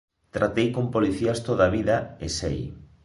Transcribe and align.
Tratei 0.35 0.67
con 0.75 0.85
policías 0.95 1.39
toda 1.47 1.63
a 1.67 1.73
vida 1.77 1.95
e 2.25 2.27
"sei". 2.39 2.59